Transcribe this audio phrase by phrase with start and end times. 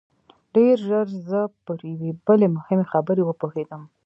[0.53, 3.81] ډېر ژر زه پر یوې بلې مهمې خبرې وپوهېدم